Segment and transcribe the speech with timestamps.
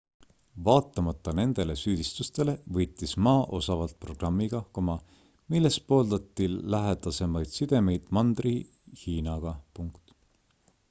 [0.67, 4.61] vaatamata nendele süüdistustele võitis ma osavalt programmiga
[5.55, 9.53] milles pooldati lähedasemaid sidemeid mandri-hiinaga